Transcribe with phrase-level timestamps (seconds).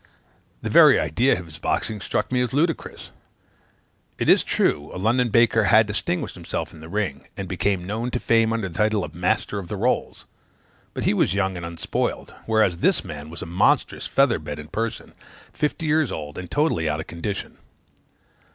[0.63, 3.11] The very idea of his boxing struck me as ludicrous.
[4.17, 8.09] It is true, a London baker had distinguished himself in the ring, and became known
[8.09, 10.25] to fame under the title of the Master of the Rolls;
[10.95, 14.69] but he was young and unspoiled: whereas this man was a monstrous feather bed in
[14.69, 15.13] person,
[15.53, 17.59] fifty years old, and totally out of condition.